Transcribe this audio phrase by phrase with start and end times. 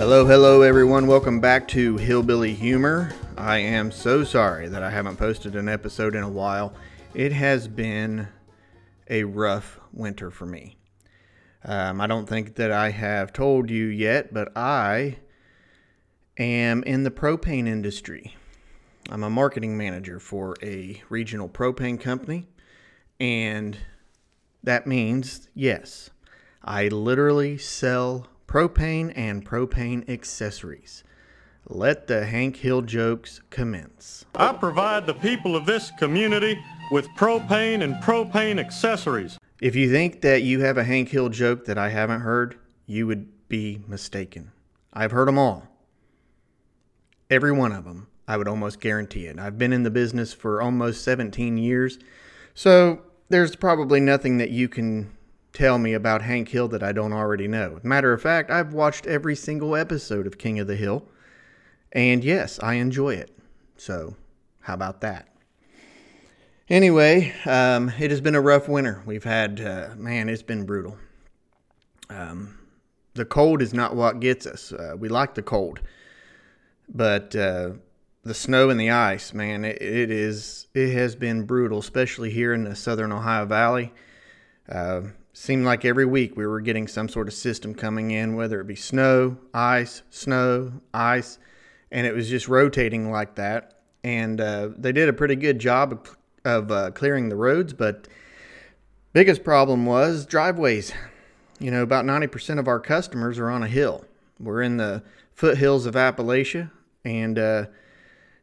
[0.00, 1.06] Hello, hello, everyone.
[1.06, 3.12] Welcome back to Hillbilly Humor.
[3.36, 6.72] I am so sorry that I haven't posted an episode in a while.
[7.12, 8.26] It has been
[9.10, 10.78] a rough winter for me.
[11.66, 15.18] Um, I don't think that I have told you yet, but I
[16.38, 18.34] am in the propane industry.
[19.10, 22.48] I'm a marketing manager for a regional propane company,
[23.20, 23.76] and
[24.62, 26.08] that means, yes,
[26.64, 31.04] I literally sell propane and propane accessories.
[31.68, 34.24] Let the Hank Hill jokes commence.
[34.34, 36.58] I provide the people of this community
[36.90, 39.38] with propane and propane accessories.
[39.60, 43.06] If you think that you have a Hank Hill joke that I haven't heard, you
[43.06, 44.50] would be mistaken.
[44.92, 45.68] I've heard them all.
[47.30, 48.08] Every one of them.
[48.26, 49.38] I would almost guarantee it.
[49.38, 51.98] I've been in the business for almost 17 years,
[52.54, 55.10] so there's probably nothing that you can
[55.52, 57.80] tell me about Hank Hill that I don't already know.
[57.82, 61.04] Matter of fact, I've watched every single episode of King of the Hill,
[61.92, 63.36] and yes, I enjoy it.
[63.76, 64.16] So,
[64.60, 65.28] how about that?
[66.68, 69.02] Anyway, um, it has been a rough winter.
[69.04, 70.96] We've had, uh, man, it's been brutal.
[72.08, 72.58] Um,
[73.14, 74.72] the cold is not what gets us.
[74.72, 75.80] Uh, we like the cold,
[76.88, 77.70] but uh,
[78.22, 80.68] the snow and the ice, man, it, it is.
[80.74, 83.92] It has been brutal, especially here in the southern Ohio Valley.
[85.32, 88.66] Seemed like every week we were getting some sort of system coming in, whether it
[88.66, 91.38] be snow, ice, snow, ice,
[91.92, 93.80] and it was just rotating like that.
[94.02, 98.08] And uh, they did a pretty good job of, of uh, clearing the roads, but
[99.12, 100.92] biggest problem was driveways.
[101.60, 104.04] You know, about 90% of our customers are on a hill.
[104.40, 105.02] We're in the
[105.34, 106.70] foothills of Appalachia,
[107.04, 107.66] and uh,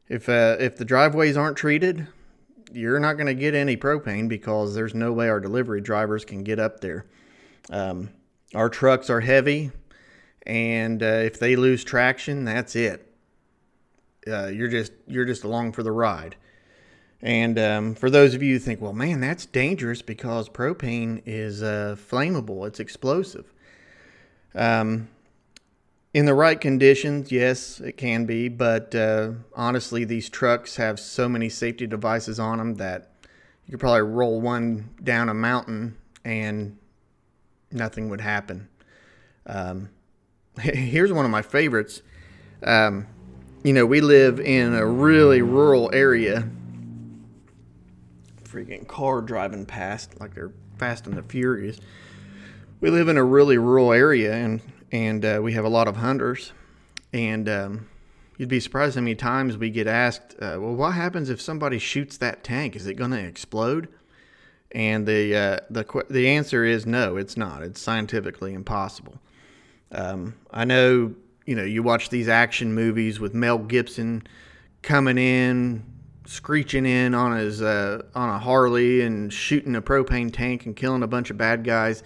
[0.08, 2.08] if uh, if the driveways aren't treated,
[2.72, 6.44] you're not going to get any propane because there's no way our delivery drivers can
[6.44, 7.06] get up there.
[7.70, 8.10] Um,
[8.56, 9.72] our trucks are heavy,
[10.46, 13.04] and uh, if they lose traction, that's it.
[14.26, 16.36] Uh, you're just you're just along for the ride.
[17.22, 21.64] And um, for those of you who think, well, man, that's dangerous because propane is
[21.64, 23.52] uh, flammable, it's explosive.
[24.54, 25.08] Um,
[26.18, 31.30] in the right conditions, yes, it can be, but uh, honestly, these trucks have so
[31.30, 33.12] many safety devices on them that
[33.68, 35.96] you could probably roll one down a mountain
[36.26, 36.76] and
[37.72, 38.68] nothing would happen.
[39.46, 39.90] Um,
[40.60, 42.02] here's one of my favorites.
[42.64, 43.06] Um,
[43.64, 46.50] you know, we live in a really rural area
[48.44, 51.80] freaking car driving past like they're fast and the furious.
[52.82, 54.62] We live in a really rural area and
[54.92, 56.52] and uh, we have a lot of hunters.
[57.14, 57.90] And um,
[58.38, 61.80] you'd be surprised how many times we get asked, uh, "Well, what happens if somebody
[61.80, 62.76] shoots that tank?
[62.76, 63.88] Is it going to explode?"
[64.72, 67.64] And the uh, the the answer is no, it's not.
[67.64, 69.20] It's scientifically impossible.
[69.92, 71.16] Um, I know
[71.46, 74.28] you know you watch these action movies with Mel Gibson
[74.82, 75.84] coming in
[76.28, 81.02] screeching in on his uh, on a Harley and shooting a propane tank and killing
[81.04, 82.04] a bunch of bad guys.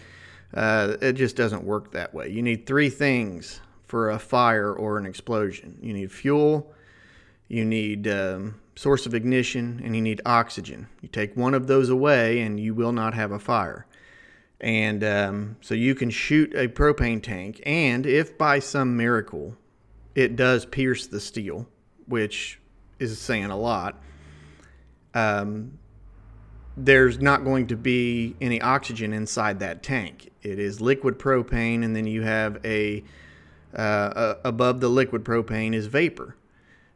[0.54, 2.30] Uh, it just doesn't work that way.
[2.30, 5.78] You need three things for a fire or an explosion.
[5.82, 6.74] You need fuel,
[7.48, 10.88] you need um, source of ignition, and you need oxygen.
[11.02, 13.86] You take one of those away, and you will not have a fire.
[14.62, 19.56] And um, so you can shoot a propane tank, and if by some miracle
[20.16, 21.68] it does pierce the steel,
[22.06, 22.60] which
[23.00, 24.02] is saying a lot,
[25.14, 25.78] um,
[26.86, 30.32] there's not going to be any oxygen inside that tank.
[30.42, 33.04] It is liquid propane, and then you have a
[33.76, 36.36] uh, above the liquid propane is vapor.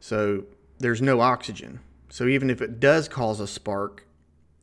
[0.00, 0.44] So
[0.78, 1.80] there's no oxygen.
[2.10, 4.06] So even if it does cause a spark,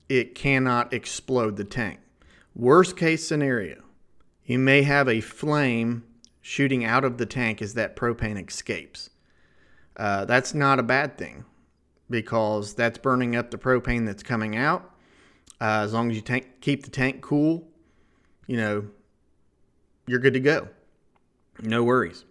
[0.09, 1.99] it cannot explode the tank.
[2.53, 3.81] Worst case scenario,
[4.45, 6.03] you may have a flame
[6.41, 9.09] shooting out of the tank as that propane escapes.
[9.95, 11.45] Uh, that's not a bad thing
[12.09, 14.92] because that's burning up the propane that's coming out.
[15.63, 17.65] Uh, as long as you tank, keep the tank cool,
[18.47, 18.85] you know,
[20.05, 20.67] you're good to go.
[21.61, 22.25] No worries.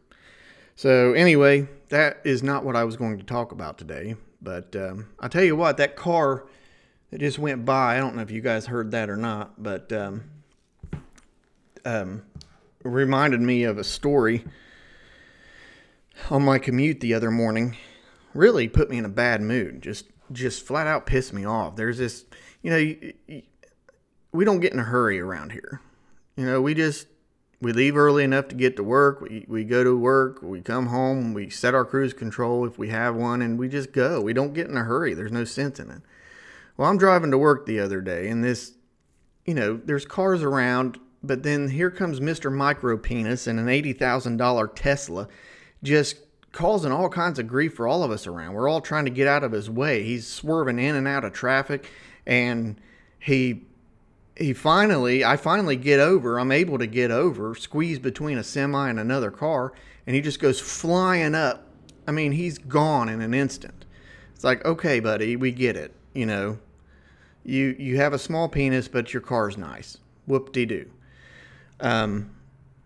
[0.76, 4.16] So, anyway, that is not what I was going to talk about today.
[4.42, 6.44] But um, I'll tell you what, that car
[7.10, 9.90] that just went by, I don't know if you guys heard that or not, but
[9.94, 10.24] um,
[11.86, 12.24] um,
[12.82, 14.44] reminded me of a story
[16.28, 17.78] on my commute the other morning.
[18.34, 19.80] Really put me in a bad mood.
[19.80, 21.76] Just, just flat out pissed me off.
[21.76, 22.26] There's this,
[22.62, 23.42] you know,
[24.32, 25.80] we don't get in a hurry around here.
[26.36, 27.06] You know, we just
[27.60, 29.20] we leave early enough to get to work.
[29.20, 30.42] We, we go to work.
[30.42, 31.32] We come home.
[31.32, 34.20] We set our cruise control if we have one, and we just go.
[34.20, 35.14] We don't get in a hurry.
[35.14, 36.02] There's no sense in it.
[36.76, 38.72] Well, I'm driving to work the other day, and this,
[39.44, 42.50] you know, there's cars around, but then here comes Mr.
[42.50, 45.28] Micro Penis in an $80,000 Tesla,
[45.82, 46.16] just
[46.50, 48.54] causing all kinds of grief for all of us around.
[48.54, 50.02] We're all trying to get out of his way.
[50.02, 51.88] He's swerving in and out of traffic
[52.26, 52.76] and
[53.18, 53.62] he
[54.36, 56.38] he finally I finally get over.
[56.38, 59.72] I'm able to get over, squeeze between a semi and another car,
[60.06, 61.66] and he just goes flying up.
[62.06, 63.84] I mean, he's gone in an instant.
[64.34, 65.94] It's like, "Okay, buddy, we get it.
[66.14, 66.58] You know,
[67.44, 69.98] you you have a small penis, but your car's nice.
[70.26, 70.90] Whoop de doo."
[71.80, 72.30] Um,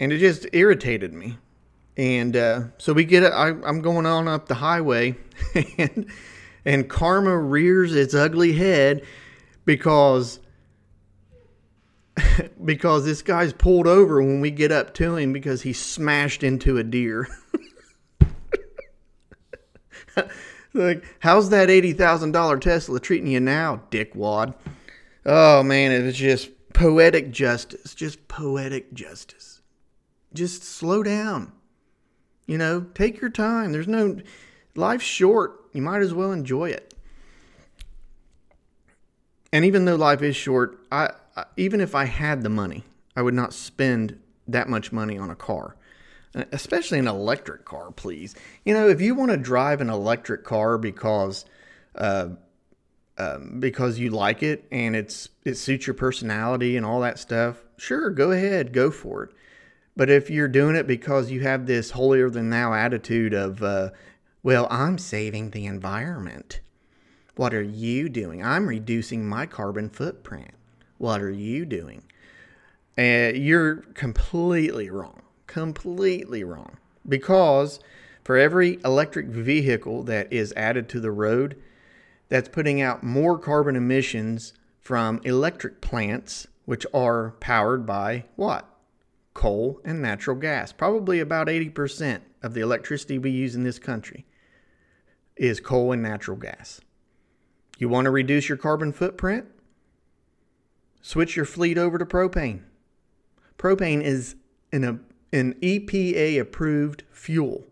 [0.00, 1.38] and it just irritated me.
[1.96, 3.24] And uh, so we get.
[3.24, 5.16] I, I'm going on up the highway,
[5.78, 6.10] and
[6.66, 9.02] and karma rears its ugly head
[9.66, 10.40] because
[12.64, 16.78] because this guy's pulled over when we get up to him because he smashed into
[16.78, 17.28] a deer.
[20.72, 24.54] like, how's that eighty thousand dollar Tesla treating you now, dickwad?
[25.26, 29.60] Oh man, it was just poetic justice, just poetic justice.
[30.32, 31.52] Just slow down.
[32.46, 33.72] You know, take your time.
[33.72, 34.18] There's no
[34.74, 35.64] life's short.
[35.72, 36.94] You might as well enjoy it.
[39.56, 41.14] And even though life is short, I,
[41.56, 42.84] even if I had the money,
[43.16, 45.76] I would not spend that much money on a car.
[46.52, 48.34] Especially an electric car, please.
[48.66, 51.46] You know, if you want to drive an electric car because
[51.94, 52.28] uh,
[53.16, 57.64] um, because you like it and it's it suits your personality and all that stuff,
[57.78, 59.30] sure, go ahead, go for it.
[59.96, 63.88] But if you're doing it because you have this holier than thou attitude of, uh,
[64.42, 66.60] well, I'm saving the environment.
[67.36, 68.42] What are you doing?
[68.42, 70.52] I'm reducing my carbon footprint.
[70.96, 72.02] What are you doing?
[72.96, 75.20] Uh, you're completely wrong.
[75.46, 76.78] Completely wrong.
[77.06, 77.78] Because
[78.24, 81.60] for every electric vehicle that is added to the road,
[82.30, 88.66] that's putting out more carbon emissions from electric plants, which are powered by what?
[89.34, 90.72] Coal and natural gas.
[90.72, 94.24] Probably about 80% of the electricity we use in this country
[95.36, 96.80] is coal and natural gas.
[97.78, 99.46] You want to reduce your carbon footprint?
[101.02, 102.62] Switch your fleet over to propane.
[103.58, 104.36] Propane is
[104.72, 107.64] an, an EPA approved fuel.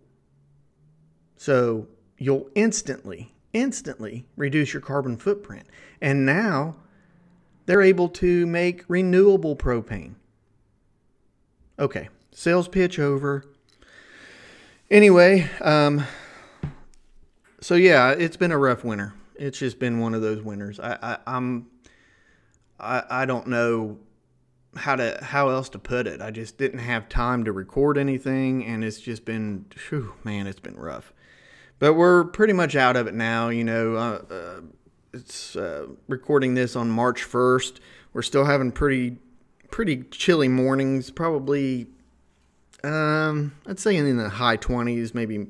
[1.36, 5.66] So you'll instantly instantly reduce your carbon footprint.
[6.02, 6.76] And now
[7.64, 10.16] they're able to make renewable propane.
[11.78, 13.44] Okay, sales pitch over.
[14.90, 16.04] Anyway, um,
[17.60, 19.14] so yeah, it's been a rough winter.
[19.36, 20.78] It's just been one of those winters.
[20.81, 21.66] I, I I'm
[22.78, 23.98] I, I don't know
[24.76, 26.20] how to how else to put it.
[26.20, 30.60] I just didn't have time to record anything, and it's just been, whew, man, it's
[30.60, 31.12] been rough.
[31.78, 33.48] But we're pretty much out of it now.
[33.48, 34.60] You know, uh, uh,
[35.12, 37.78] it's uh, recording this on March 1st.
[38.12, 39.19] We're still having pretty
[39.70, 41.10] pretty chilly mornings.
[41.10, 41.87] Probably,
[42.82, 45.48] um, I'd say in the high 20s, maybe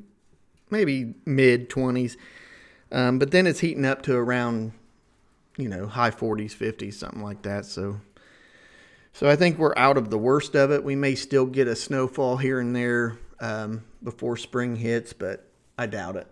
[0.70, 2.16] maybe mid 20s.
[2.94, 4.72] Um, but then it's heating up to around,
[5.58, 7.66] you know, high 40s, 50s, something like that.
[7.66, 8.00] So.
[9.12, 10.82] So I think we're out of the worst of it.
[10.82, 15.46] We may still get a snowfall here and there um, before spring hits, but
[15.78, 16.26] I doubt it.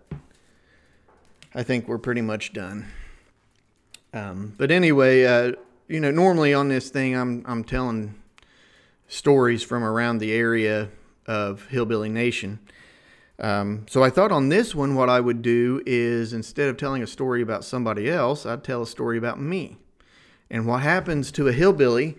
[1.55, 2.87] I think we're pretty much done.
[4.13, 5.53] Um, but anyway, uh,
[5.87, 8.15] you know, normally on this thing, I'm I'm telling
[9.07, 10.89] stories from around the area
[11.25, 12.59] of Hillbilly Nation.
[13.39, 17.01] Um, so I thought on this one, what I would do is instead of telling
[17.01, 19.77] a story about somebody else, I'd tell a story about me.
[20.49, 22.15] And what happens to a hillbilly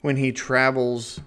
[0.00, 1.20] when he travels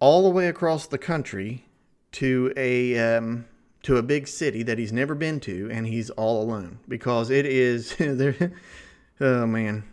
[0.00, 1.64] all the way across the country
[2.12, 3.44] to a um,
[3.82, 6.80] to a big city that he's never been to and he's all alone?
[6.88, 7.94] Because it is
[9.20, 9.84] oh man.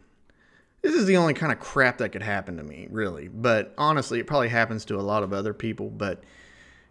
[0.82, 3.28] This is the only kind of crap that could happen to me really.
[3.28, 5.92] But honestly it probably happens to a lot of other people.
[5.92, 6.24] But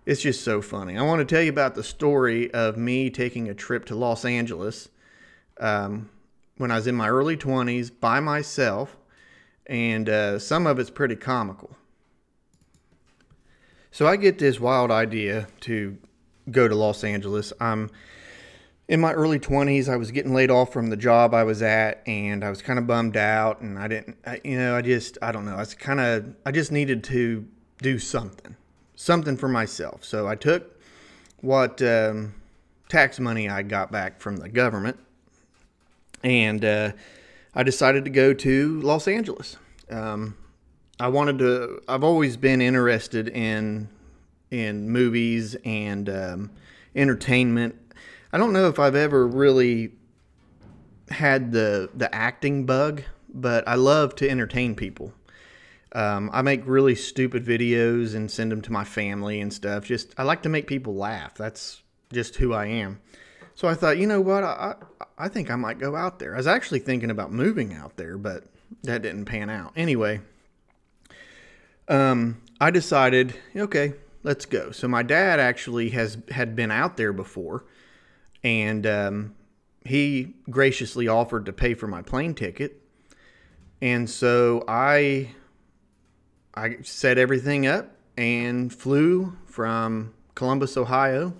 [0.07, 3.49] it's just so funny i want to tell you about the story of me taking
[3.49, 4.89] a trip to los angeles
[5.61, 6.09] um,
[6.57, 8.97] when i was in my early 20s by myself
[9.67, 11.77] and uh, some of it's pretty comical
[13.91, 15.97] so i get this wild idea to
[16.51, 17.53] go to Los Angeles.
[17.61, 17.91] I'm
[18.89, 19.89] in my early 20s.
[19.89, 22.79] I was getting laid off from the job I was at, and I was kind
[22.79, 23.61] of bummed out.
[23.61, 25.55] And I didn't, I, you know, I just, I don't know.
[25.55, 27.47] I was kind of, I just needed to
[27.79, 28.57] do something,
[29.05, 30.03] something for myself.
[30.05, 30.81] So I took
[31.41, 32.35] what um,
[32.89, 34.99] tax money I got back from the government,
[36.23, 36.93] and uh,
[37.55, 39.57] I decided to go to Los Angeles.
[39.91, 40.37] Um,
[40.99, 41.83] I wanted to.
[41.87, 43.89] I've always been interested in
[44.51, 46.51] in movies and um,
[46.97, 47.75] entertainment.
[48.33, 49.93] I don't know if I've ever really
[51.11, 55.13] had the the acting bug, but I love to entertain people.
[55.95, 59.85] Um, I make really stupid videos and send them to my family and stuff.
[59.85, 61.35] Just I like to make people laugh.
[61.37, 61.83] That's
[62.13, 63.01] just who I am.
[63.55, 64.43] So I thought, you know what?
[64.43, 64.75] I
[65.17, 66.35] I think I might go out there.
[66.35, 68.45] I was actually thinking about moving out there, but
[68.83, 69.73] that didn't pan out.
[69.77, 70.21] Anyway,
[71.89, 74.73] um, I decided, okay, let's go.
[74.73, 77.65] So my dad actually has had been out there before,
[78.43, 79.35] and um,
[79.85, 82.81] he graciously offered to pay for my plane ticket.
[83.81, 85.35] And so I
[86.57, 91.35] I set everything up and flew from Columbus, Ohio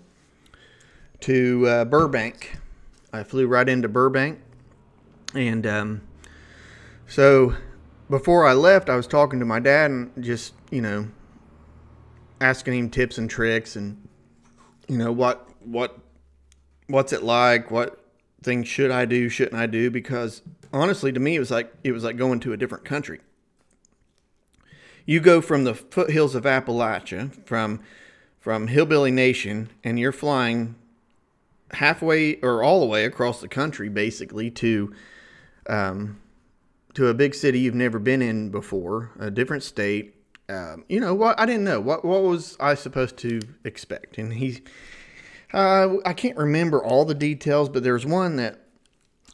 [1.21, 2.59] to uh, Burbank.
[3.13, 4.41] I flew right into Burbank.
[5.35, 6.03] And um,
[7.07, 7.55] so
[8.11, 11.09] before I left, I was talking to my dad and just, you know,
[12.41, 14.09] asking him tips and tricks and,
[14.89, 15.97] you know, what, what,
[16.89, 17.71] what's it like?
[17.71, 18.05] What
[18.43, 19.29] things should I do?
[19.29, 19.91] Shouldn't I do?
[19.91, 20.43] Because
[20.73, 23.21] honestly, to me, it was like, it was like going to a different country.
[25.07, 27.81] You go from the foothills of Appalachia, from,
[28.41, 30.77] from Hillbilly Nation, and you're flying
[31.75, 34.95] halfway or all the way across the country, basically to
[35.69, 36.21] um,
[36.95, 40.15] to a big city you've never been in before, a different state.
[40.49, 41.39] Um, you know what?
[41.41, 44.63] I didn't know what what was I supposed to expect, and he.
[45.53, 48.61] Uh, I can't remember all the details, but there's one that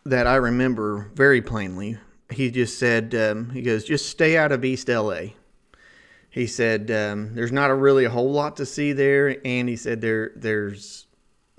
[0.05, 1.99] that I remember very plainly.
[2.31, 5.31] He just said, um, he goes, just stay out of East LA.
[6.31, 9.77] He said, um, there's not a really a whole lot to see there, and he
[9.77, 11.07] said there there's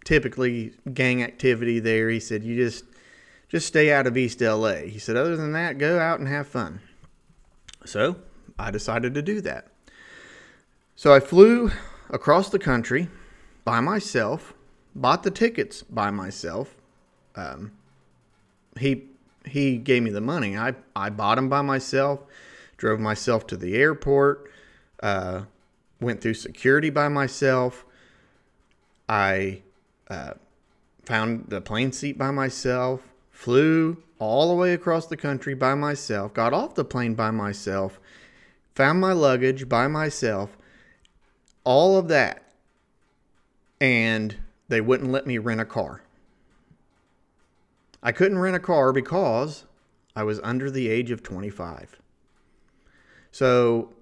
[0.06, 2.10] typically gang activity there.
[2.10, 2.86] He said, you just
[3.50, 4.75] just stay out of East LA.
[4.75, 6.80] He said, other than that, go out and have fun.
[7.86, 8.16] So
[8.58, 9.68] I decided to do that.
[10.96, 11.72] So I flew
[12.10, 13.10] across the country
[13.66, 14.54] by myself,
[14.96, 16.75] bought the tickets by myself.
[17.36, 17.72] Um,
[18.80, 19.06] he
[19.46, 20.58] he gave me the money.
[20.58, 22.22] I I bought them by myself,
[22.78, 24.50] drove myself to the airport,
[25.01, 25.43] uh,
[26.00, 27.86] went through security by myself.
[29.08, 29.62] I
[30.10, 30.34] uh,
[31.03, 36.34] found the plane seat by myself, flew all the way across the country by myself,
[36.34, 38.00] got off the plane by myself,
[38.75, 40.58] found my luggage by myself,
[41.63, 42.43] all of that.
[43.79, 46.03] And they wouldn't let me rent a car.
[48.03, 49.65] I couldn't rent a car because
[50.15, 52.00] I was under the age of 25.
[53.31, 53.93] So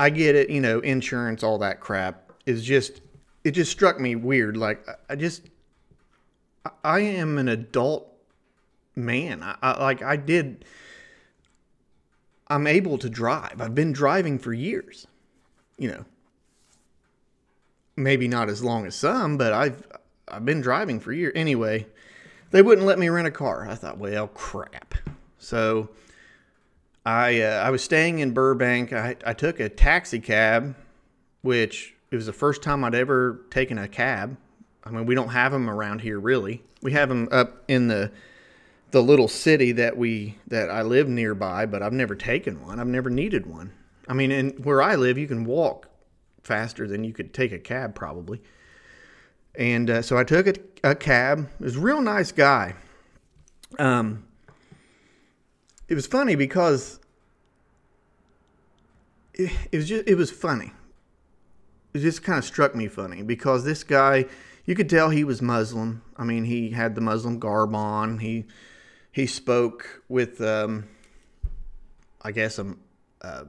[0.00, 3.02] I get it, you know, insurance, all that crap is just
[3.44, 4.56] it just struck me weird.
[4.56, 5.42] Like I just,
[6.82, 8.10] I am an adult
[8.96, 9.42] man.
[9.42, 10.64] I, I like I did.
[12.48, 13.60] I'm able to drive.
[13.60, 15.06] I've been driving for years.
[15.76, 16.04] You know,
[17.94, 19.86] maybe not as long as some, but I've
[20.28, 21.32] I've been driving for years.
[21.36, 21.86] Anyway,
[22.52, 23.68] they wouldn't let me rent a car.
[23.68, 24.94] I thought, well, crap.
[25.36, 25.90] So
[27.04, 28.92] I uh, I was staying in Burbank.
[28.92, 30.76] I I took a taxi cab,
[31.42, 34.36] which it was the first time I'd ever taken a cab.
[34.84, 36.62] I mean, we don't have them around here really.
[36.82, 38.10] We have them up in the
[38.90, 42.80] the little city that we that I live nearby, but I've never taken one.
[42.80, 43.72] I've never needed one.
[44.08, 45.88] I mean, and where I live, you can walk
[46.42, 48.42] faster than you could take a cab probably.
[49.54, 51.48] And uh, so I took a, a cab.
[51.60, 52.74] It was a real nice guy.
[53.78, 54.24] Um,
[55.90, 57.00] it was funny because
[59.34, 60.72] it, it was just it was funny
[61.92, 64.26] it just kind of struck me funny because this guy,
[64.64, 66.02] you could tell he was Muslim.
[66.16, 68.18] I mean, he had the Muslim garb on.
[68.18, 68.44] He
[69.12, 70.86] he spoke with, um,
[72.22, 72.76] I guess, a,
[73.22, 73.44] uh,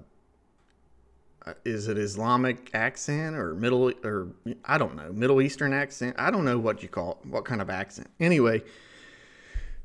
[1.64, 4.30] is it Islamic accent or Middle or
[4.66, 6.16] I don't know Middle Eastern accent.
[6.18, 8.10] I don't know what you call it, what kind of accent.
[8.20, 8.64] Anyway,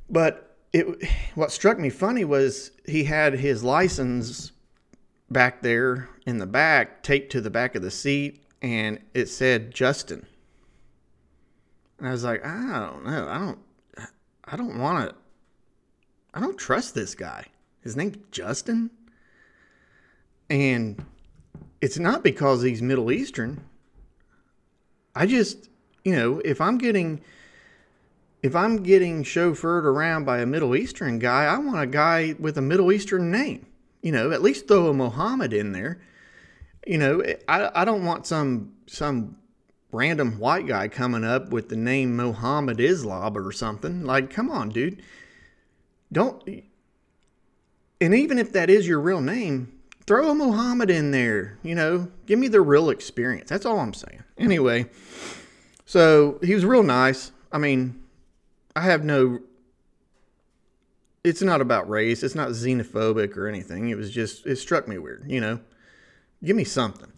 [0.09, 0.46] but
[0.76, 4.52] it what struck me funny was he had his license
[5.30, 9.73] back there in the back taped to the back of the seat and it said
[9.75, 10.26] Justin.
[11.99, 13.28] And I was like, I don't know.
[13.28, 13.59] I don't
[14.45, 15.16] I don't want to
[16.35, 17.47] I don't trust this guy.
[17.80, 18.90] His name's Justin.
[20.50, 21.02] And
[21.80, 23.64] it's not because he's Middle Eastern.
[25.14, 25.71] I just,
[26.04, 27.23] you know, if I'm getting
[28.43, 32.59] if I'm getting chauffeured around by a Middle Eastern guy, I want a guy with
[32.59, 33.66] a Middle Eastern name.
[34.02, 35.99] You know, at least throw a Muhammad in there
[36.87, 39.37] you know, I, I don't want some some
[39.93, 44.05] random white guy coming up with the name Mohammed Islam or something.
[44.05, 45.02] Like, come on, dude.
[46.12, 46.43] Don't.
[48.00, 49.73] And even if that is your real name,
[50.07, 51.59] throw a Muhammad in there.
[51.62, 53.50] You know, give me the real experience.
[53.50, 54.23] That's all I'm saying.
[54.38, 54.87] Anyway,
[55.85, 57.33] so he was real nice.
[57.50, 58.00] I mean,
[58.76, 59.40] I have no.
[61.25, 62.23] it's not about race.
[62.23, 63.88] It's not xenophobic or anything.
[63.88, 65.25] It was just it struck me weird.
[65.26, 65.61] You know,
[66.45, 67.11] give me something.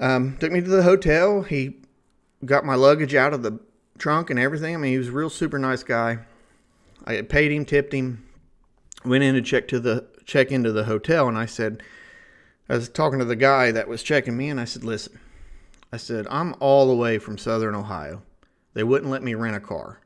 [0.00, 1.42] Um, took me to the hotel.
[1.42, 1.76] He
[2.46, 3.60] got my luggage out of the
[3.98, 4.74] trunk and everything.
[4.74, 6.20] I mean, he was a real super nice guy.
[7.04, 8.26] I had paid him, tipped him,
[9.04, 11.82] went in to check to the check into the hotel, and I said,
[12.70, 15.18] I was talking to the guy that was checking me, and I said, listen,
[15.92, 18.22] I said I'm all the way from Southern Ohio.
[18.72, 20.00] They wouldn't let me rent a car.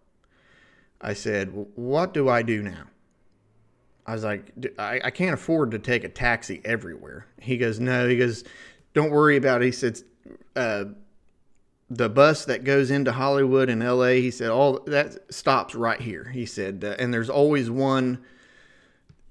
[1.02, 2.85] I said, what do I do now?
[4.06, 7.26] I was like, I, I can't afford to take a taxi everywhere.
[7.40, 8.09] He goes, no.
[8.09, 8.44] He goes,
[8.94, 9.66] don't worry about it.
[9.66, 10.00] He said,
[10.56, 10.85] uh,
[11.90, 16.30] the bus that goes into Hollywood and LA, he said, all that stops right here.
[16.32, 18.25] He said, uh, and there's always one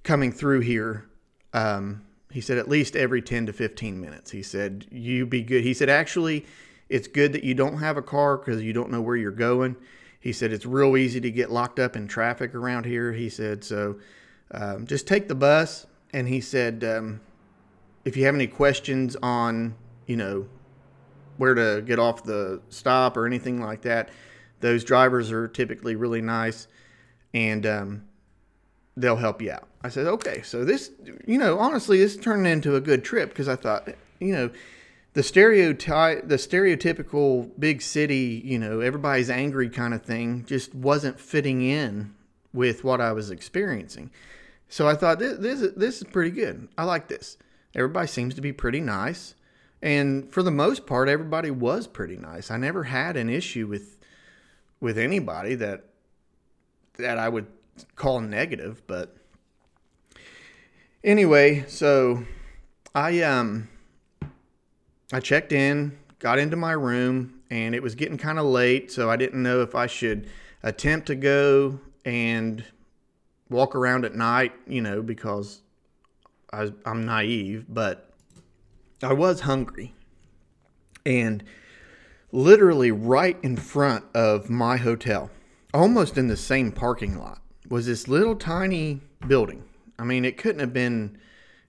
[0.03, 1.05] coming through here.
[1.53, 4.31] Um, he said, at least every 10 to 15 minutes.
[4.31, 5.63] He said, you be good.
[5.63, 6.45] He said, actually,
[6.87, 9.75] it's good that you don't have a car because you don't know where you're going.
[10.21, 13.11] He said, it's real easy to get locked up in traffic around here.
[13.11, 13.97] He said, so
[14.51, 15.85] um, just take the bus.
[16.13, 17.19] And he said, um,
[18.05, 19.75] if you have any questions on,
[20.05, 20.47] you know,
[21.41, 24.09] where to get off the stop or anything like that.
[24.59, 26.67] Those drivers are typically really nice
[27.33, 28.03] and um,
[28.95, 29.67] they'll help you out.
[29.81, 30.43] I said, okay.
[30.43, 30.91] So this,
[31.25, 34.51] you know, honestly, this turned into a good trip because I thought, you know,
[35.13, 41.19] the stereotype, the stereotypical big city, you know, everybody's angry kind of thing just wasn't
[41.19, 42.13] fitting in
[42.53, 44.11] with what I was experiencing.
[44.69, 46.69] So I thought this, this, this is pretty good.
[46.77, 47.37] I like this.
[47.75, 49.35] Everybody seems to be pretty nice
[49.81, 53.97] and for the most part everybody was pretty nice i never had an issue with
[54.79, 55.85] with anybody that
[56.97, 57.47] that i would
[57.95, 59.15] call negative but
[61.03, 62.23] anyway so
[62.93, 63.67] i um
[65.13, 69.09] i checked in got into my room and it was getting kind of late so
[69.09, 70.27] i didn't know if i should
[70.63, 72.63] attempt to go and
[73.49, 75.61] walk around at night you know because
[76.53, 78.11] I, i'm naive but
[79.03, 79.93] I was hungry.
[81.05, 81.43] And
[82.31, 85.31] literally right in front of my hotel,
[85.73, 89.63] almost in the same parking lot, was this little tiny building.
[89.97, 91.17] I mean, it couldn't have been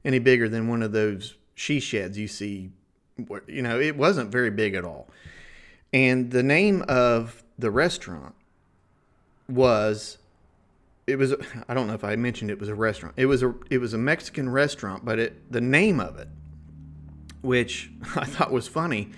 [0.05, 2.71] any bigger than one of those she sheds you see.
[3.47, 5.09] You know, it wasn't very big at all.
[5.93, 8.35] And the name of the restaurant
[9.49, 10.19] was
[11.07, 11.35] it was
[11.69, 13.15] I don't know if I mentioned it was a restaurant.
[13.17, 16.29] It was a it was a Mexican restaurant, but it the name of it
[17.43, 19.11] which I thought was funny,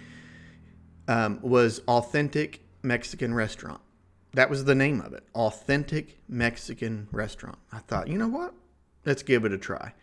[1.07, 3.81] um, was Authentic Mexican Restaurant.
[4.33, 7.59] That was the name of it Authentic Mexican Restaurant.
[7.71, 8.55] I thought, you know what?
[9.05, 9.95] Let's give it a try.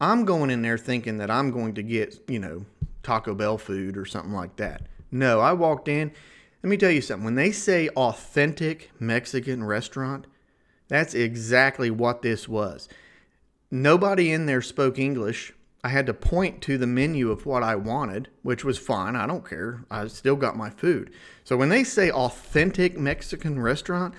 [0.00, 2.66] I'm going in there thinking that I'm going to get, you know,
[3.08, 4.82] Taco Bell food or something like that.
[5.10, 6.12] No, I walked in.
[6.62, 7.24] Let me tell you something.
[7.24, 10.26] When they say authentic Mexican restaurant,
[10.88, 12.86] that's exactly what this was.
[13.70, 15.54] Nobody in there spoke English.
[15.82, 19.16] I had to point to the menu of what I wanted, which was fine.
[19.16, 19.84] I don't care.
[19.90, 21.10] I still got my food.
[21.44, 24.12] So when they say authentic Mexican restaurant,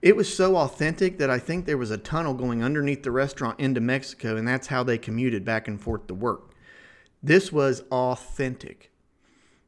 [0.00, 3.60] it was so authentic that I think there was a tunnel going underneath the restaurant
[3.60, 6.51] into Mexico, and that's how they commuted back and forth to work.
[7.22, 8.90] This was authentic.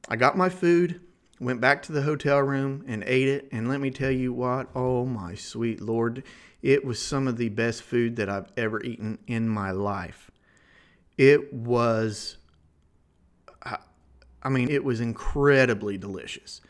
[0.08, 1.00] I got my food,
[1.40, 3.48] went back to the hotel room, and ate it.
[3.52, 6.24] And let me tell you what, oh my sweet Lord,
[6.62, 10.30] it was some of the best food that I've ever eaten in my life.
[11.16, 12.38] It was,
[14.42, 16.60] I mean, it was incredibly delicious.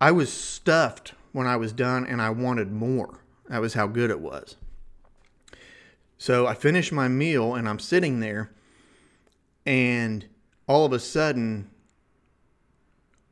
[0.00, 3.20] I was stuffed when I was done and I wanted more.
[3.48, 4.56] That was how good it was.
[6.18, 8.50] So I finished my meal and I'm sitting there,
[9.68, 10.26] and
[10.66, 11.68] all of a sudden,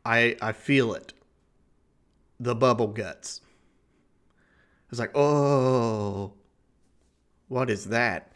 [0.04, 1.14] I, I feel it
[2.38, 3.40] the bubble guts.
[3.42, 6.34] I was like, oh,
[7.48, 8.32] what is that?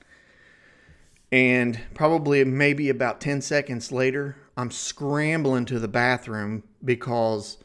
[1.31, 7.59] And probably maybe about 10 seconds later, I'm scrambling to the bathroom because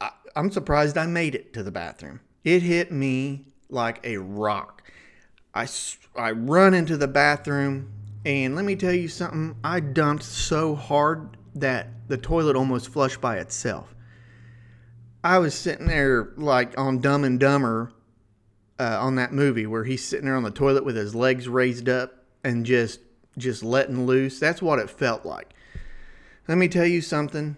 [0.00, 2.20] I, am surprised I made it to the bathroom.
[2.44, 4.84] It hit me like a rock.
[5.52, 5.66] I,
[6.14, 11.36] I run into the bathroom, and let me tell you something I dumped so hard
[11.54, 13.94] that the toilet almost flushed by itself.
[15.22, 17.92] I was sitting there like on Dumb and Dumber
[18.78, 21.88] uh, on that movie where he's sitting there on the toilet with his legs raised
[21.88, 23.00] up and just
[23.38, 24.38] just letting loose.
[24.38, 25.50] That's what it felt like.
[26.48, 27.56] Let me tell you something.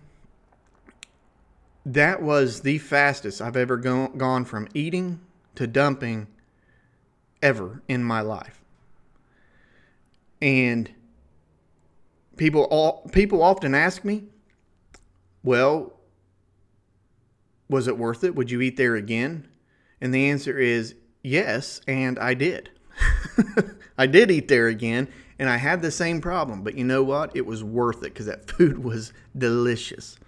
[1.85, 5.21] That was the fastest I've ever go- gone from eating
[5.55, 6.29] to dumping
[7.43, 8.62] ever in my life.
[10.43, 10.91] And
[12.37, 14.25] people all people often ask me,
[15.45, 16.01] "Well,
[17.69, 18.35] was it worth it?
[18.35, 19.47] Would you eat there again?"
[20.01, 22.71] And the answer is yes, and I did.
[23.99, 25.07] I did eat there again,
[25.39, 26.65] and I had the same problem.
[26.65, 27.37] But you know what?
[27.37, 30.19] It was worth it because that food was delicious.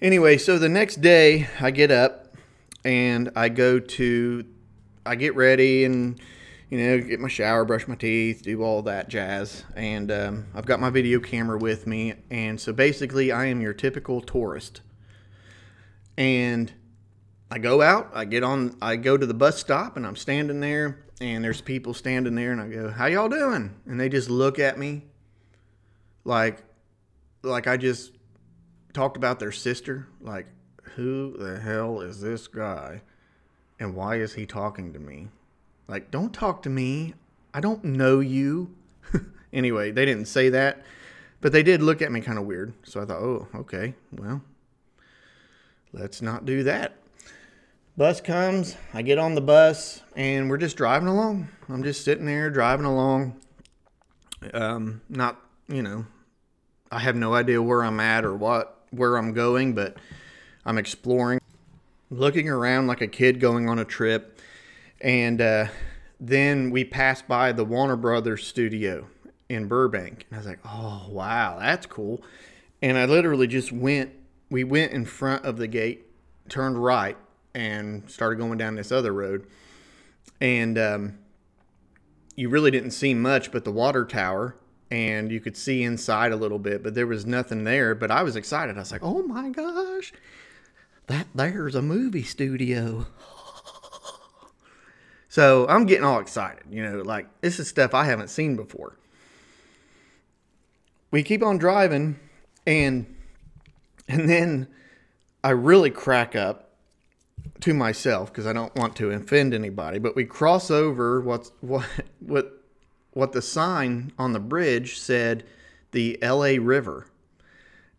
[0.00, 2.34] Anyway, so the next day I get up
[2.84, 4.44] and I go to,
[5.06, 6.20] I get ready and,
[6.70, 9.64] you know, get my shower, brush my teeth, do all that jazz.
[9.74, 12.14] And um, I've got my video camera with me.
[12.30, 14.82] And so basically, I am your typical tourist.
[16.16, 16.72] And
[17.50, 20.60] I go out, I get on, I go to the bus stop and I'm standing
[20.60, 24.28] there and there's people standing there and I go, "How y'all doing?" And they just
[24.28, 25.04] look at me
[26.24, 26.62] like
[27.42, 28.12] like I just
[28.92, 30.46] talked about their sister, like
[30.96, 33.02] who the hell is this guy
[33.78, 35.28] and why is he talking to me?
[35.88, 37.14] Like don't talk to me.
[37.52, 38.74] I don't know you.
[39.52, 40.82] anyway, they didn't say that,
[41.40, 42.74] but they did look at me kind of weird.
[42.84, 43.94] So I thought, "Oh, okay.
[44.12, 44.42] Well,
[45.92, 46.94] let's not do that."
[47.98, 51.48] Bus comes, I get on the bus, and we're just driving along.
[51.68, 53.40] I'm just sitting there driving along.
[54.54, 56.06] Um, not, you know,
[56.92, 59.96] I have no idea where I'm at or what where I'm going, but
[60.64, 61.40] I'm exploring,
[62.08, 64.37] looking around like a kid going on a trip.
[65.00, 65.66] And uh,
[66.20, 69.06] then we passed by the Warner Brothers studio
[69.48, 72.22] in Burbank, and I was like, "Oh wow, that's cool."
[72.82, 74.12] And I literally just went.
[74.50, 76.06] We went in front of the gate,
[76.48, 77.16] turned right,
[77.54, 79.46] and started going down this other road.
[80.40, 81.18] And um,
[82.36, 84.56] you really didn't see much but the water tower,
[84.90, 87.94] and you could see inside a little bit, but there was nothing there.
[87.94, 88.76] But I was excited.
[88.76, 90.12] I was like, oh my gosh,
[91.06, 93.06] that there's a movie studio.
[95.38, 96.64] So I'm getting all excited.
[96.68, 98.98] You know, like this is stuff I haven't seen before.
[101.12, 102.18] We keep on driving,
[102.66, 103.14] and
[104.08, 104.66] and then
[105.44, 106.72] I really crack up
[107.60, 111.86] to myself because I don't want to offend anybody, but we cross over what's what
[112.18, 112.64] what
[113.12, 115.44] what the sign on the bridge said
[115.92, 117.06] the LA River.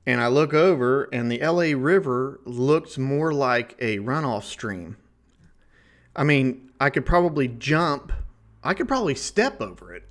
[0.06, 4.98] And I look over and the LA River looks more like a runoff stream.
[6.20, 8.12] I mean, I could probably jump,
[8.62, 10.04] I could probably step over it.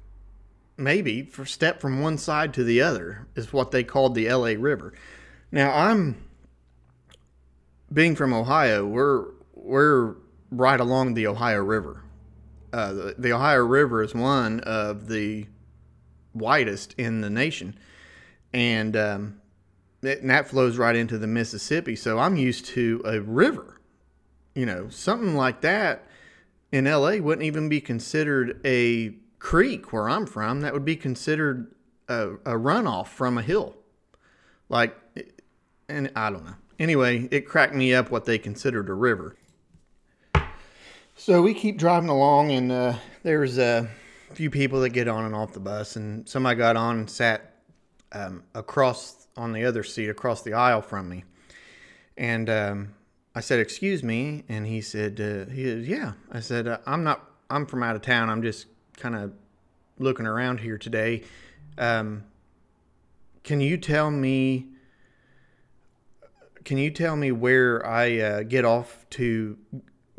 [0.79, 4.55] Maybe for step from one side to the other is what they called the LA
[4.59, 4.95] River.
[5.53, 6.17] Now, I'm
[7.93, 10.15] being from Ohio, we're we're
[10.51, 12.03] right along the Ohio River.
[12.73, 15.47] Uh, the, the, Ohio River is one of the
[16.33, 17.79] widest in the nation,
[18.55, 19.41] and, um,
[20.03, 21.97] it, and that flows right into the Mississippi.
[21.97, 23.78] So I'm used to a river.
[24.59, 26.09] You know, something like that
[26.73, 30.63] in LA wouldn't even be considered a creek where I'm from.
[30.63, 31.73] That would be considered
[32.09, 33.77] a, a runoff from a hill.
[34.69, 34.97] Like,
[35.89, 36.57] and I don't know.
[36.77, 39.37] Anyway, it cracked me up what they considered a river.
[41.15, 43.89] So we keep driving along, and uh, there's a
[44.33, 47.63] few people that get on and off the bus, and somebody got on and sat
[48.11, 51.23] um, across on the other seat, across the aisle from me,
[52.17, 52.95] and um,
[53.39, 57.05] I said, "Excuse me," and he said, uh, "He said, yeah." I said, uh, "I'm
[57.05, 57.25] not.
[57.49, 58.31] I'm from out of town.
[58.31, 59.33] I'm just kind of
[59.97, 61.23] looking around here today.
[61.79, 62.25] Um,
[63.45, 64.67] can you tell me?"
[66.65, 69.57] Can you tell me where I uh, get off to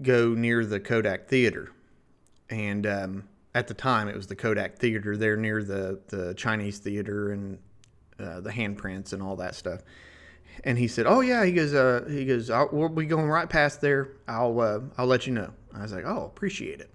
[0.02, 1.74] go near the Kodak Theater,
[2.50, 6.80] and um, at the time it was the Kodak Theater there near the the Chinese
[6.80, 7.60] Theater and
[8.18, 9.82] uh, the handprints and all that stuff.
[10.64, 13.82] And he said, "Oh yeah," he goes, uh, "He goes, we'll be going right past
[13.82, 14.12] there.
[14.28, 16.90] I'll uh, I'll let you know." I was like, "Oh, appreciate it."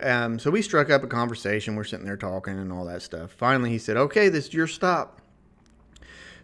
[0.00, 1.76] Um, so we struck up a conversation.
[1.76, 3.32] We're sitting there talking and all that stuff.
[3.32, 5.20] Finally, he said, "Okay, this is your stop."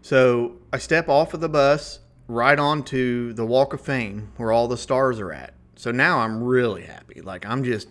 [0.02, 4.68] So I step off of the bus right onto the Walk of Fame where all
[4.68, 5.54] the stars are at.
[5.76, 7.20] So now I'm really happy.
[7.20, 7.88] Like I'm just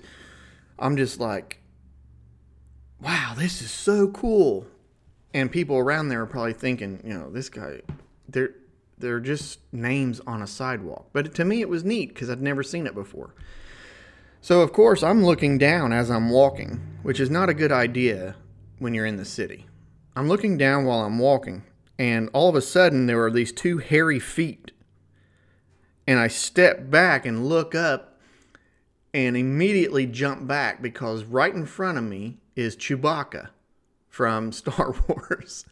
[0.80, 1.60] I'm just like
[3.02, 4.66] wow, this is so cool.
[5.34, 7.82] And people around there are probably thinking, you know, this guy
[8.28, 8.54] they're
[8.98, 11.10] they're just names on a sidewalk.
[11.14, 13.34] But to me it was neat cuz I'd never seen it before.
[14.42, 18.36] So of course, I'm looking down as I'm walking, which is not a good idea
[18.80, 19.68] when you're in the city.
[20.16, 21.64] I'm looking down while I'm walking,
[22.00, 24.72] and all of a sudden there are these two hairy feet
[26.08, 28.18] and I step back and look up
[29.14, 33.50] and immediately jump back because right in front of me is Chewbacca
[34.08, 35.66] from Star Wars.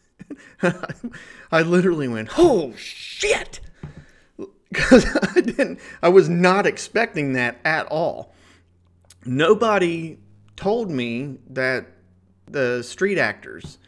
[1.52, 3.60] I literally went, "Oh shit!"
[4.68, 8.34] Because I didn't, I was not expecting that at all.
[9.24, 10.18] Nobody
[10.56, 11.86] told me that
[12.46, 13.78] the street actors,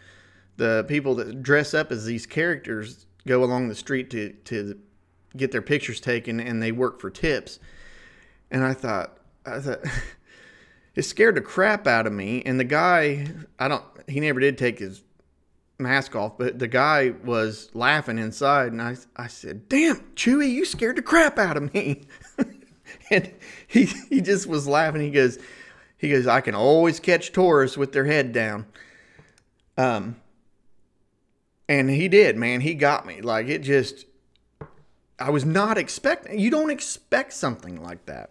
[0.57, 4.79] the people that dress up as these characters, go along the street to to
[5.37, 7.59] get their pictures taken and they work for tips.
[8.51, 9.81] And I thought, I thought,
[10.95, 12.43] it scared the crap out of me.
[12.45, 15.03] And the guy, I don't, he never did take his
[15.79, 18.73] mask off, but the guy was laughing inside.
[18.73, 22.03] And I, I said, damn, Chewy, you scared the crap out of me.
[23.11, 23.33] and
[23.67, 25.01] he, he just was laughing.
[25.01, 25.39] He goes,
[25.97, 28.67] he goes, I can always catch tourists with their head down.
[29.77, 30.17] Um,
[31.69, 32.61] and he did, man.
[32.61, 33.21] He got me.
[33.21, 34.07] Like it just,
[35.19, 36.39] I was not expecting.
[36.39, 38.31] You don't expect something like that.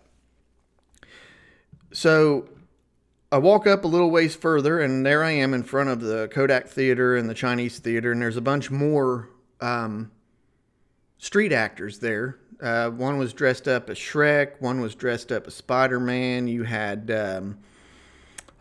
[1.94, 2.50] So
[3.30, 6.30] I walk up a little ways further, and there I am in front of the
[6.32, 10.12] Kodak Theater and the Chinese Theater, and there's a bunch more um,
[11.18, 12.40] street actors there.
[12.62, 16.48] Uh, one was dressed up as Shrek, one was dressed up as Spider Man.
[16.48, 17.58] You had um,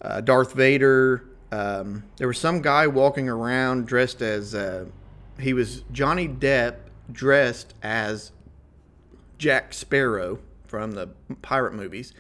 [0.02, 1.24] uh, Darth Vader.
[1.52, 4.86] Um, there was some guy walking around dressed as uh,
[5.38, 6.78] he was Johnny Depp
[7.12, 8.32] dressed as
[9.38, 11.06] Jack Sparrow from the
[11.40, 12.12] pirate movies,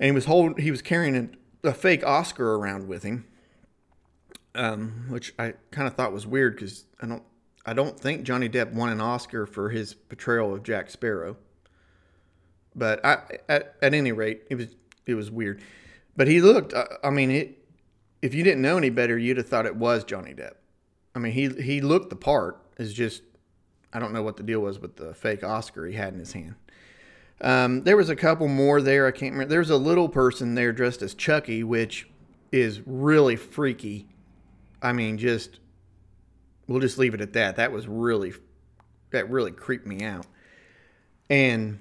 [0.00, 1.28] and he was holding he was carrying a,
[1.64, 3.26] a fake Oscar around with him,
[4.54, 7.22] um, which I kind of thought was weird because I don't
[7.66, 11.36] I don't think Johnny Depp won an Oscar for his portrayal of Jack Sparrow.
[12.74, 13.18] But I,
[13.48, 14.74] at, at any rate, it was
[15.06, 15.62] it was weird.
[16.16, 16.72] But he looked.
[16.74, 17.58] I, I mean, it,
[18.22, 20.54] if you didn't know any better, you'd have thought it was Johnny Depp.
[21.14, 22.62] I mean, he he looked the part.
[22.78, 23.22] It's just
[23.92, 26.32] I don't know what the deal was with the fake Oscar he had in his
[26.32, 26.54] hand.
[27.40, 29.06] Um, there was a couple more there.
[29.06, 29.52] I can't remember.
[29.52, 32.08] There's a little person there dressed as Chucky, which
[32.50, 34.08] is really freaky.
[34.82, 35.60] I mean, just
[36.66, 37.56] we'll just leave it at that.
[37.56, 38.32] That was really
[39.10, 40.26] that really creeped me out.
[41.30, 41.80] And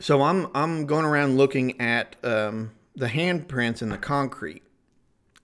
[0.00, 4.62] so I'm I'm going around looking at um, the handprints in the concrete,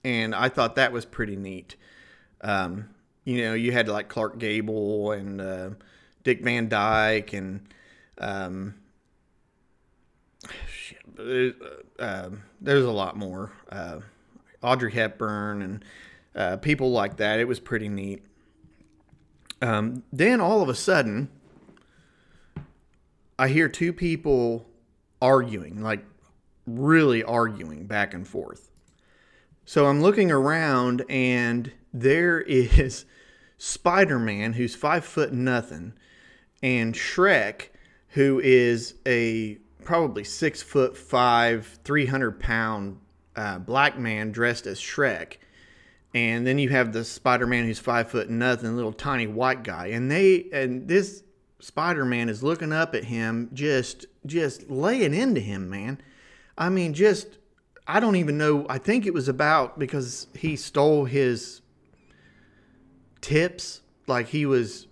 [0.03, 1.75] and I thought that was pretty neat.
[2.41, 2.89] Um,
[3.25, 5.69] you know, you had like Clark Gable and uh,
[6.23, 7.67] Dick Van Dyke and
[8.17, 8.75] um,
[10.67, 13.51] shit, uh, uh, there's a lot more.
[13.69, 13.99] Uh,
[14.61, 15.85] Audrey Hepburn and
[16.35, 17.39] uh, people like that.
[17.39, 18.23] It was pretty neat.
[19.61, 21.29] Um, then all of a sudden,
[23.37, 24.65] I hear two people
[25.21, 26.03] arguing, like
[26.65, 28.69] really arguing back and forth.
[29.65, 33.05] So I'm looking around and there is
[33.57, 35.93] Spider Man, who's five foot nothing,
[36.63, 37.69] and Shrek,
[38.11, 42.99] who is a probably six foot five, 300 pound
[43.35, 45.37] uh, black man dressed as Shrek.
[46.13, 49.87] And then you have the Spider Man who's five foot nothing, little tiny white guy.
[49.87, 51.23] And they, and this
[51.59, 56.01] Spider Man is looking up at him, just, just laying into him, man.
[56.57, 57.37] I mean, just,
[57.87, 58.65] I don't even know.
[58.69, 61.61] I think it was about because he stole his
[63.21, 63.81] tips.
[64.05, 64.87] Like he was,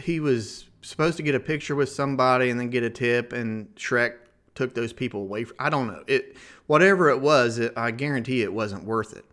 [0.00, 3.74] he was supposed to get a picture with somebody and then get a tip, and
[3.74, 4.14] Shrek
[4.54, 5.44] took those people away.
[5.44, 6.36] From, I don't know it.
[6.66, 9.24] Whatever it was, it, I guarantee it wasn't worth it.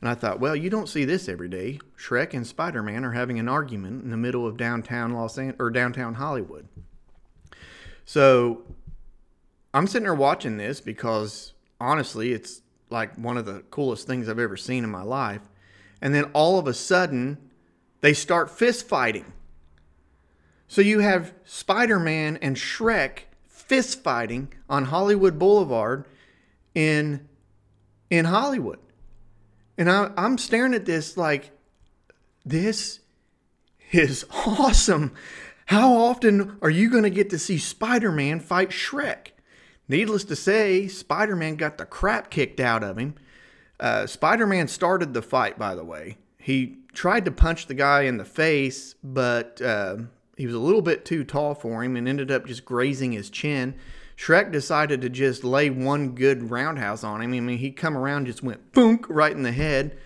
[0.00, 1.78] And I thought, well, you don't see this every day.
[1.98, 5.56] Shrek and Spider Man are having an argument in the middle of downtown Los Angeles
[5.58, 6.68] or downtown Hollywood.
[8.04, 8.62] So
[9.72, 14.38] I'm sitting there watching this because honestly, it's like one of the coolest things I've
[14.38, 15.42] ever seen in my life.
[16.02, 17.38] And then all of a sudden,
[18.00, 19.32] they start fist fighting.
[20.74, 26.04] So you have Spider Man and Shrek fist fighting on Hollywood Boulevard
[26.74, 27.28] in
[28.10, 28.80] in Hollywood.
[29.78, 31.52] And I, I'm staring at this like,
[32.44, 32.98] this
[33.92, 35.14] is awesome.
[35.66, 39.28] How often are you going to get to see Spider Man fight Shrek?
[39.86, 43.14] Needless to say, Spider Man got the crap kicked out of him.
[43.78, 46.16] Uh, Spider Man started the fight, by the way.
[46.36, 49.98] He tried to punch the guy in the face, but uh,
[50.36, 53.30] he was a little bit too tall for him and ended up just grazing his
[53.30, 53.74] chin.
[54.16, 57.32] Shrek decided to just lay one good roundhouse on him.
[57.32, 59.98] I mean, he come around, just went boonk right in the head.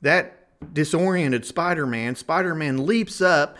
[0.00, 2.16] That disoriented Spider Man.
[2.16, 3.56] Spider Man leaps up,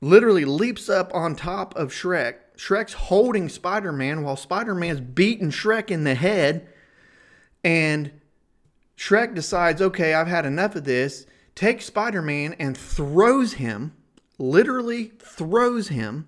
[0.00, 2.36] literally leaps up on top of Shrek.
[2.56, 6.68] Shrek's holding Spider Man while Spider Man's beating Shrek in the head.
[7.64, 8.12] And
[8.96, 13.94] Shrek decides, okay, I've had enough of this, takes Spider Man and throws him,
[14.40, 16.26] literally throws him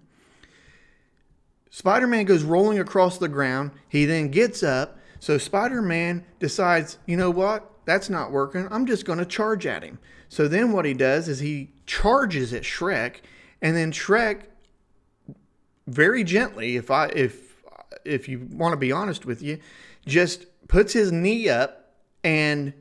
[1.75, 3.71] Spider Man goes rolling across the ground.
[3.89, 4.99] He then gets up.
[5.21, 7.67] So Spider Man decides, you know what?
[7.87, 8.69] That's not working.
[8.71, 9.99] I'm just going to charge at him.
[10.29, 13.23] So then what he does is he charges at Shrek,
[13.63, 14.43] and then Shrek,
[15.87, 17.63] very gently, if I if
[18.05, 19.59] if you want to be honest with you,
[20.05, 22.75] just puts his knee up and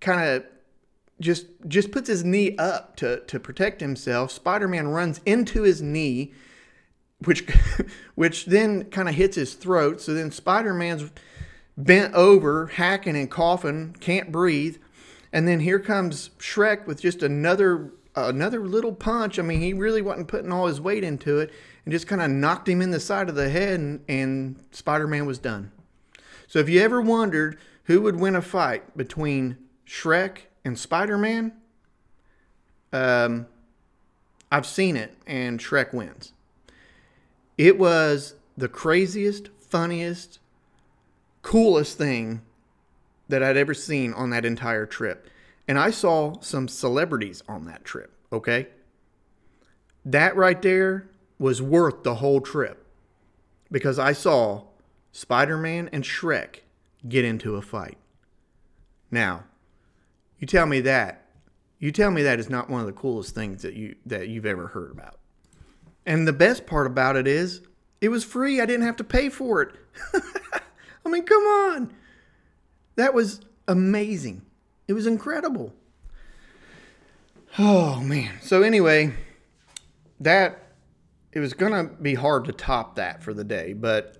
[0.00, 0.44] kind of
[1.20, 4.30] just just puts his knee up to to protect himself.
[4.30, 6.32] Spider-Man runs into his knee
[7.24, 7.46] which
[8.14, 10.00] which then kind of hits his throat.
[10.00, 11.10] So then Spider Man's
[11.76, 14.78] bent over, hacking and coughing, can't breathe,
[15.32, 19.38] and then here comes Shrek with just another another little punch.
[19.38, 21.52] I mean, he really wasn't putting all his weight into it,
[21.84, 25.06] and just kind of knocked him in the side of the head, and, and Spider
[25.06, 25.72] Man was done.
[26.46, 29.56] So if you ever wondered who would win a fight between
[29.86, 31.52] Shrek and Spider Man,
[32.92, 33.46] um,
[34.50, 36.32] I've seen it, and Shrek wins.
[37.56, 40.38] It was the craziest, funniest,
[41.42, 42.42] coolest thing
[43.28, 45.28] that I'd ever seen on that entire trip.
[45.68, 48.68] And I saw some celebrities on that trip, okay?
[50.04, 52.84] That right there was worth the whole trip
[53.70, 54.64] because I saw
[55.12, 56.60] Spider Man and Shrek
[57.08, 57.98] get into a fight.
[59.10, 59.44] Now,
[60.40, 61.26] you tell me that.
[61.78, 64.46] You tell me that is not one of the coolest things that you that you've
[64.46, 65.18] ever heard about.
[66.04, 67.60] And the best part about it is
[68.00, 68.60] it was free.
[68.60, 69.74] I didn't have to pay for it.
[71.04, 71.94] I mean, come on.
[72.96, 74.42] That was amazing.
[74.88, 75.72] It was incredible.
[77.58, 78.38] Oh man.
[78.40, 79.14] So anyway,
[80.20, 80.72] that
[81.32, 84.16] it was going to be hard to top that for the day, but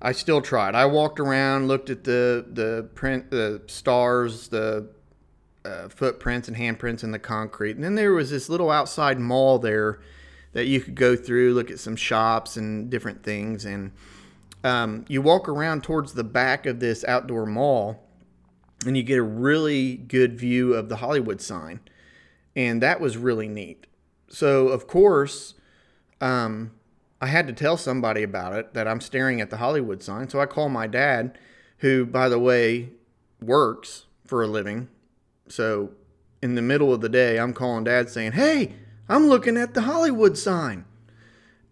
[0.00, 0.74] I still tried.
[0.74, 4.88] I walked around, looked at the the print, the stars, the
[5.68, 9.58] uh, footprints and handprints in the concrete, and then there was this little outside mall
[9.58, 10.00] there
[10.52, 13.92] that you could go through, look at some shops and different things, and
[14.64, 18.02] um, you walk around towards the back of this outdoor mall,
[18.86, 21.80] and you get a really good view of the Hollywood sign,
[22.56, 23.86] and that was really neat.
[24.28, 25.54] So of course.
[26.20, 26.72] Um,
[27.20, 30.28] I had to tell somebody about it that I'm staring at the Hollywood sign.
[30.28, 31.36] So I call my dad,
[31.78, 32.90] who, by the way,
[33.40, 34.88] works for a living.
[35.52, 35.90] So
[36.42, 38.74] in the middle of the day, I'm calling dad saying, Hey,
[39.08, 40.84] I'm looking at the Hollywood sign.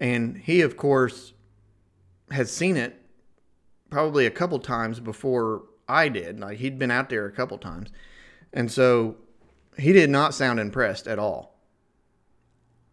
[0.01, 1.33] And he, of course,
[2.31, 3.01] has seen it
[3.91, 6.41] probably a couple times before I did.
[6.41, 7.91] Like he'd been out there a couple times.
[8.53, 9.17] And so
[9.79, 11.55] he did not sound impressed at all.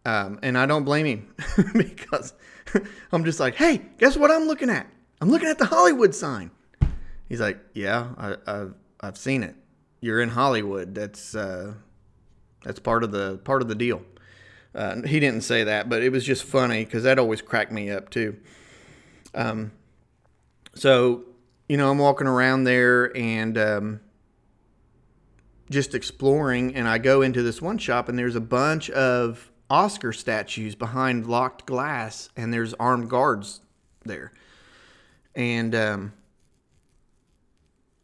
[0.06, 1.34] Um, and I don't blame him
[1.74, 2.34] because
[3.10, 4.86] I'm just like, hey, guess what I'm looking at?
[5.20, 6.50] I'm looking at the Hollywood sign.
[7.28, 9.56] He's like, yeah, I, have I've seen it.
[10.04, 10.94] You're in Hollywood.
[10.94, 11.72] That's uh,
[12.62, 14.02] that's part of the part of the deal.
[14.74, 17.90] Uh, he didn't say that, but it was just funny because that always cracked me
[17.90, 18.36] up too.
[19.34, 19.72] Um,
[20.74, 21.24] so
[21.70, 24.00] you know, I'm walking around there and um,
[25.70, 30.12] just exploring, and I go into this one shop, and there's a bunch of Oscar
[30.12, 33.62] statues behind locked glass, and there's armed guards
[34.04, 34.34] there.
[35.34, 36.12] And um,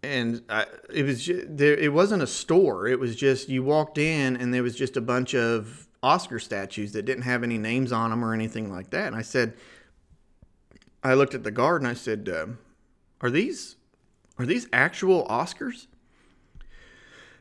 [0.02, 1.74] and I, it was just, there.
[1.74, 2.86] It wasn't a store.
[2.86, 6.92] It was just you walked in, and there was just a bunch of Oscar statues
[6.92, 9.06] that didn't have any names on them or anything like that.
[9.08, 9.54] And I said,
[11.02, 12.46] I looked at the guard and I said, uh,
[13.20, 13.76] "Are these
[14.38, 15.86] are these actual Oscars?"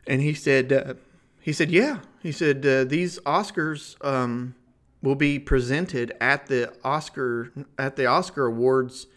[0.07, 0.93] And he said, uh,
[1.39, 4.55] he said, "Yeah." He said, uh, "These Oscars um,
[5.01, 9.07] will be presented at the Oscar at the Oscar Awards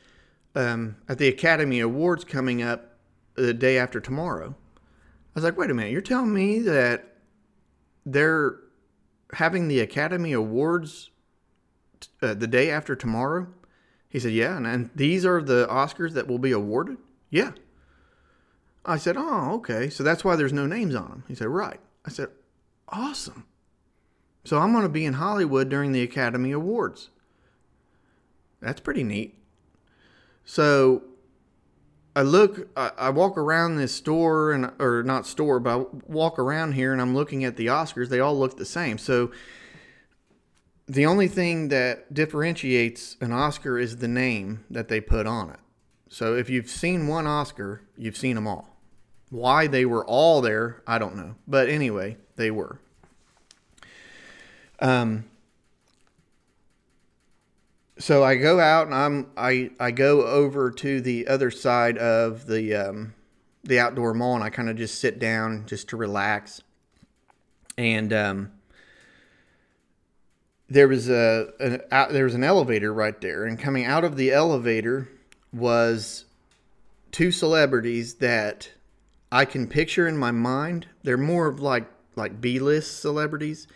[0.54, 2.91] um, at the Academy Awards coming up
[3.34, 5.92] the day after tomorrow." I was like, "Wait a minute!
[5.92, 7.16] You're telling me that
[8.04, 8.56] they're
[9.34, 11.10] having the Academy Awards
[12.20, 13.46] uh, the day after tomorrow?"
[14.08, 16.98] He said, "Yeah, and, and these are the Oscars that will be awarded."
[17.30, 17.52] Yeah.
[18.84, 19.88] I said, "Oh, okay.
[19.88, 22.28] So that's why there's no names on them." He said, "Right." I said,
[22.88, 23.46] awesome.
[24.44, 27.10] So I'm going to be in Hollywood during the Academy Awards.
[28.60, 29.38] That's pretty neat.
[30.44, 31.02] So
[32.14, 36.38] I look, I, I, walk around this store and, or not store, but I walk
[36.38, 38.08] around here and I'm looking at the Oscars.
[38.08, 38.98] They all look the same.
[38.98, 39.32] So
[40.86, 45.60] the only thing that differentiates an Oscar is the name that they put on it.
[46.08, 48.76] So if you've seen one Oscar, you've seen them all.
[49.30, 51.36] Why they were all there, I don't know.
[51.48, 52.78] But anyway, they were.
[54.80, 55.24] Um,
[57.98, 62.46] so I go out and I'm I I go over to the other side of
[62.46, 63.14] the um,
[63.64, 66.62] the outdoor mall and I kind of just sit down just to relax.
[67.78, 68.52] And um,
[70.68, 74.16] there was a an, out, there was an elevator right there, and coming out of
[74.16, 75.08] the elevator
[75.52, 76.24] was
[77.10, 78.70] two celebrities that
[79.30, 80.86] I can picture in my mind.
[81.02, 81.86] They're more of like
[82.16, 83.66] like B list celebrities.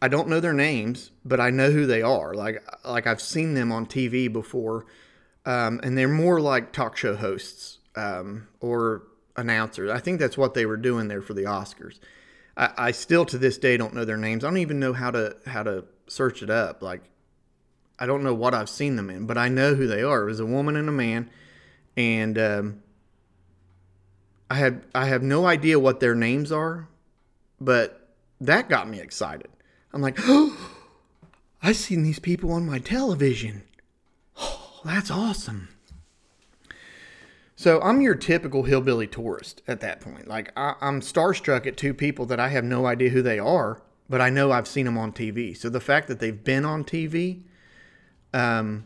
[0.00, 2.34] I don't know their names, but I know who they are.
[2.34, 4.86] Like like I've seen them on TV before,
[5.44, 9.04] um, and they're more like talk show hosts um, or
[9.36, 9.90] announcers.
[9.90, 11.98] I think that's what they were doing there for the Oscars.
[12.56, 14.44] I, I still to this day don't know their names.
[14.44, 16.82] I don't even know how to how to search it up.
[16.82, 17.02] Like
[17.98, 20.22] I don't know what I've seen them in, but I know who they are.
[20.22, 21.30] It was a woman and a man,
[21.96, 22.82] and um,
[24.50, 26.88] I had I have no idea what their names are,
[27.60, 28.08] but
[28.42, 29.48] that got me excited.
[29.96, 30.54] I'm like, oh,
[31.62, 33.62] I've seen these people on my television.
[34.36, 35.70] Oh, that's awesome.
[37.56, 40.28] So I'm your typical hillbilly tourist at that point.
[40.28, 43.80] Like I, I'm starstruck at two people that I have no idea who they are,
[44.06, 45.56] but I know I've seen them on TV.
[45.56, 47.44] So the fact that they've been on TV
[48.34, 48.84] um,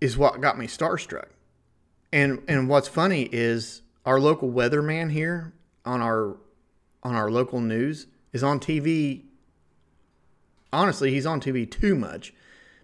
[0.00, 1.28] is what got me starstruck.
[2.10, 5.52] And and what's funny is our local weatherman here
[5.84, 6.38] on our
[7.02, 9.24] on our local news is on TV.
[10.72, 12.32] Honestly, he's on TV too much.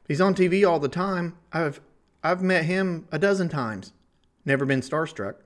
[0.08, 1.36] He's on TV all the time.
[1.52, 1.80] I've
[2.22, 3.92] I've met him a dozen times.
[4.44, 5.36] Never been starstruck.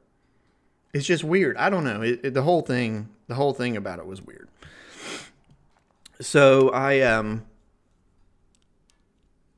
[0.93, 1.57] It's just weird.
[1.57, 2.03] I don't know.
[2.03, 4.49] It, it, the whole thing, the whole thing about it was weird.
[6.21, 7.45] So I um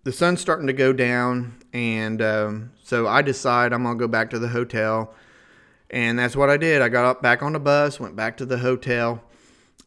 [0.05, 4.31] the sun's starting to go down, and um, so I decide I'm gonna go back
[4.31, 5.15] to the hotel,
[5.91, 6.83] and that's what I did.
[6.83, 9.23] I got up back on the bus, went back to the hotel,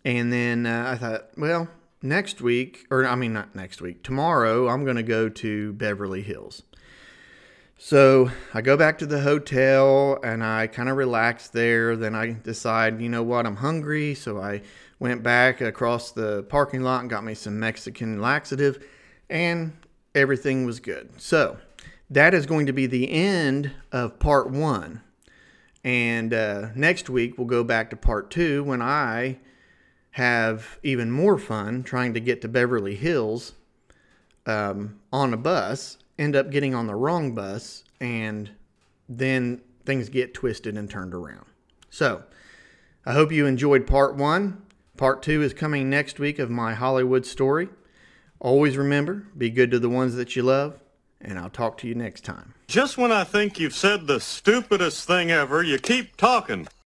[0.05, 1.67] and then uh, I thought, well,
[2.05, 6.63] next week, or I mean not next week, tomorrow I'm gonna go to Beverly Hills.
[7.77, 11.97] So I go back to the hotel and I kind of relax there.
[11.97, 14.15] Then I decide, you know what, I'm hungry.
[14.15, 14.61] So I
[14.97, 18.81] went back across the parking lot and got me some Mexican laxative,
[19.29, 19.73] and
[20.13, 21.09] everything was good.
[21.17, 21.57] So
[22.09, 25.01] that is going to be the end of part one.
[25.83, 29.37] And uh, next week, we'll go back to part two when I
[30.15, 33.51] have even more fun trying to get to Beverly Hills
[34.45, 38.49] um, on a bus, end up getting on the wrong bus, and
[39.09, 41.45] then things get twisted and turned around.
[41.89, 42.23] So
[43.05, 44.61] I hope you enjoyed part one.
[44.95, 47.67] Part two is coming next week of my Hollywood story.
[48.39, 50.79] Always remember, be good to the ones that you love,
[51.19, 52.53] and I'll talk to you next time.
[52.67, 56.69] Just when I think you've said the stupidest thing ever, you keep talking.